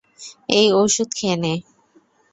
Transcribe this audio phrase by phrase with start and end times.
[0.49, 1.53] এই ঔষুধ খেয়ে নে।